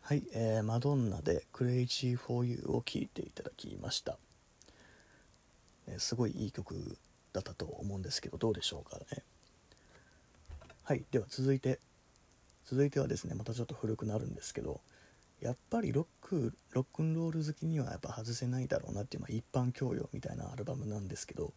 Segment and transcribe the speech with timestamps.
[0.00, 4.18] はい、えー、マドンナで「Crazy for You」を聴いていただきました、
[5.86, 6.98] えー、すごいいい曲
[7.32, 9.24] だったと思うんですけどどうでしょうかね。
[10.84, 11.78] はいでは続いて
[12.64, 14.80] 続いてはですねまたちょっと古くなるんですけど
[15.40, 21.52] やっぱりロックロックンロール好きにはやっぱ外せないだろうなっていう、まあ、一般教養みたいなアルバムなんですけど、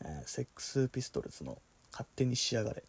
[0.00, 2.84] えー、セックスピストルズの「勝手に仕上がれ」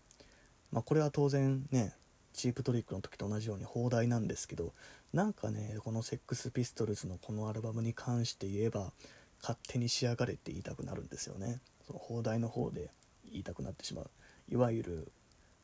[0.72, 1.96] まあ、これは当然ね
[2.40, 4.72] チープトリックの時と同じように放題なんですけど
[5.12, 8.94] なんかねこのセックスピストルズのこのアルバムに関して言えば
[9.42, 11.60] 勝手に仕上がれって言いたくなるんですよね。
[11.86, 12.92] その放題の方で
[13.30, 14.10] 言いたくなってしまう。
[14.48, 15.12] いわゆる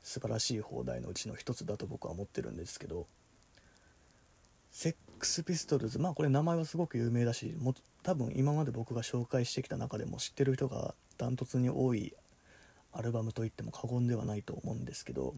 [0.03, 3.07] 素晴らしい放題のうちの一つだと僕は思ってるんですけど
[4.69, 7.73] セックスピストルズまあこれ名前はすごく有名だしも
[8.03, 12.13] 多分今まで僕が紹介してきた中でも知ってる人がダントツに多い
[12.91, 15.35] アルバムと言っても過言ではないと思うんですけど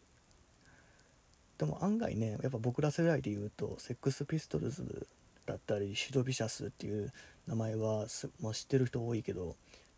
[1.58, 5.08] でも案外ねやっぱ僕ら世代で言うとセックスピストルズ
[5.46, 7.12] だったりシドビシャスっていう
[7.48, 8.06] 名前は
[8.42, 9.56] もう知ってる人多いけど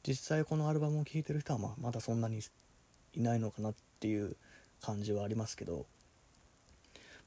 [0.08, 2.40] 実際このアルバムを聴いてる人はままだそんなに
[3.14, 4.38] いないのかなっていう
[4.82, 5.86] 感じはありますけど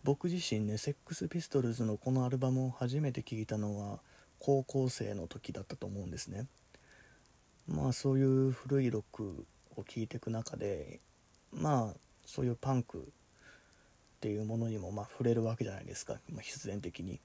[0.04, 4.00] 僕自身ねセックスピストルズのこのアルバムを初めて聴いたのは
[4.38, 6.46] 高校生の時だったと思うんですね。
[7.68, 9.46] まあそういう古いロック
[9.76, 10.98] を聴いていく中で
[11.52, 13.12] まあそういうパンク
[14.22, 17.18] っていうものにもま触れるわけじゃないですか、まあ、必然的に、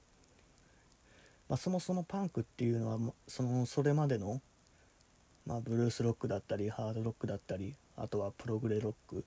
[1.48, 4.40] まあ、そもそもパンクっていうのはそのそれまでの、
[5.46, 9.24] まあ、ブルースロックだったりハードロックだったりあとはプログレロック。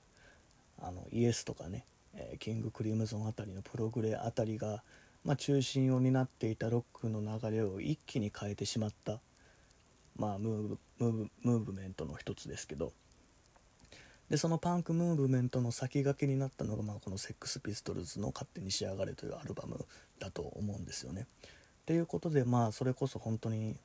[0.84, 4.82] あのイエスとかねえキング・クリムゾンあたりのプログレあたりが、
[5.24, 9.20] ま、中心を担っていたロックの流れを一気に変えてしまった、
[10.18, 12.92] まあ、ムーブムーブムーブメントの一つですけど。
[14.32, 19.86] でそのパンクムーブメントの先駆けになったのが、まあ、このセックスピストルズの「勝手に仕上がれ」というアルバム
[20.20, 21.28] だと思うんですよね。
[21.86, 23.76] ということでまあそれこそ本当に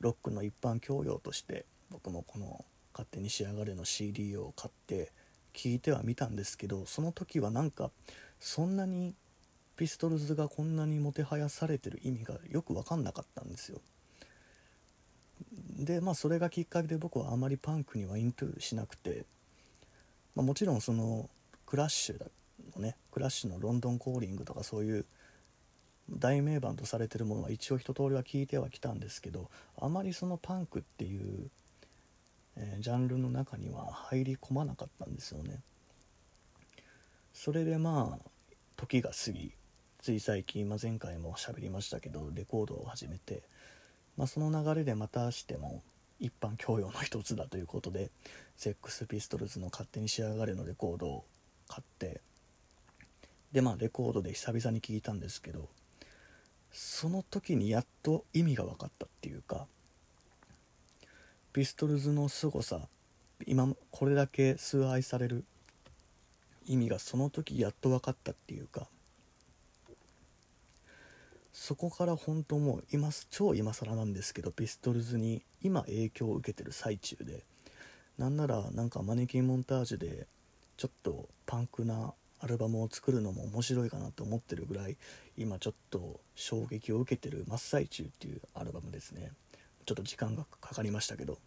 [0.00, 2.64] ロックの一般教養として僕もこの
[2.94, 5.12] 「勝手に仕上がれ」の CD を買って
[5.52, 7.90] 聞いてはみたんですけどその時はなんか
[8.40, 9.14] そんなに
[9.76, 13.82] ピストルズがこんなにもてはやされてる意味がよく分かんなかったんですよ
[15.78, 19.26] でまあそれがきっかけで僕はあまりパンクにはイントゥーしなくて、
[20.34, 21.28] まあ、もちろんその
[21.66, 22.30] クラッシュ
[22.76, 25.06] のねクラッシュのロンドンコーリングとかそういう
[26.10, 29.50] 大名盤とされてるものは一応一通りは聞いてはきたんですけど
[29.80, 31.50] あまりそのパンクっていう
[32.56, 35.60] えー、ジャンルの中には入り込まなかったんですよね。
[37.32, 38.30] それでまあ
[38.76, 39.52] 時が過ぎ
[40.00, 43.42] つい最近、まあ、前回も喋りましたけどレコードを始めて、
[44.16, 45.82] まあ、その流れでまたしても
[46.24, 48.10] 一般教養の一つだということで
[48.56, 51.24] セックスピストルズの「勝手に仕上がれ」のレコードを
[51.68, 52.22] 買って
[53.52, 55.68] でまあレコードで久々に聴いたんですけど
[56.72, 59.66] その時にやっと意味が分かったっていうか
[61.52, 62.88] ピストルズの凄さ
[63.46, 65.44] 今これだけ崇拝される
[66.64, 68.88] 意味がその時やっと分かったっていうか
[71.54, 77.44] そこから本当もう今超今更なんですけどピストルズに今影響を受けてる最中で
[78.18, 80.26] なんならなんかマネキンモンタージュで
[80.76, 84.96] ちょっとパンクなアルバムを作るのも面白いかなと思ってるぐらい
[85.38, 89.30] 今ちょっと衝撃を受けてる真っ最中っていうアルバムですね。
[89.86, 91.38] ちょっと時間がかかりましたけど。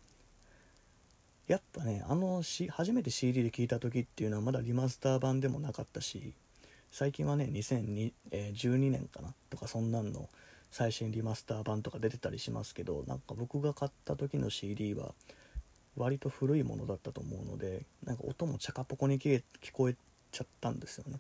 [1.48, 6.34] やっぱねあのし初めて CD で聴いた時っていうのはまだリマスター版でもなかったし
[6.92, 10.30] 最近はね2012年かなとかそんなんの
[10.72, 15.14] 最新リマスター版とか出てたりしますけどなんか僕が買った時の CD は
[15.96, 19.96] 割と古いものだったと思うのでなんか音もチャカポコに聞こえ
[20.32, 21.20] ちゃったんですよね。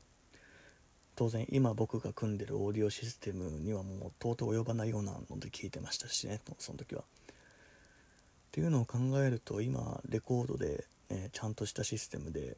[1.15, 7.01] 当然今僕が組んでるオーディオシステムにはもう到底及ばないようなので聞いてましたしねその時は。
[7.01, 7.05] っ
[8.51, 12.57] ていうのを考えると今レコードで、えちゃんとしたシステムで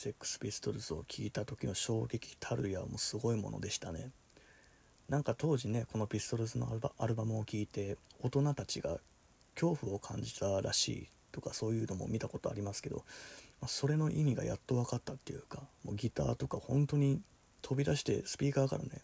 [0.00, 4.12] セックスピストルズを聴いた時の衝撃たるやもすごいものでしたね。
[5.08, 6.68] なんか当時ねこのピストルズの
[6.98, 8.98] アルバムを聴いて大人たちが
[9.56, 13.02] 恐怖を感じたらしいとかそういうのも見たことありますけど、
[13.60, 17.20] まそれの意味がやっと分かったっていうかもうギターとか本当に
[17.62, 19.02] 飛び出してスピーカーからね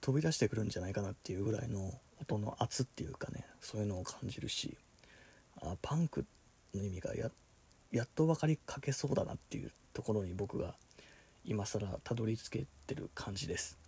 [0.00, 4.76] 飛び出してくるんじゃないかなっていうぐらいの音の圧っていうかねそういうのを感じるし
[5.62, 6.24] あパンク
[6.74, 7.26] の意味がや
[7.92, 10.74] やっと分かりかけそうだなっていうところに僕が
[11.44, 13.78] 今更たどり着けてる感じです。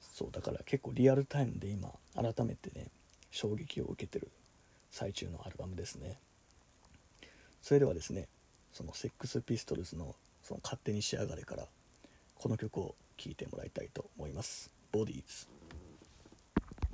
[0.00, 2.86] そうだから結構リアルタイムで今改めてね
[3.30, 4.28] 衝撃を受けてる
[4.90, 6.18] 最中のアルバムですね。
[7.62, 8.28] それではですね
[8.72, 11.66] そのセックスピストルズのその勝手に仕上がれから
[12.36, 14.70] この曲を聴いてもらいたいと思います。
[14.92, 15.46] ボディーズ。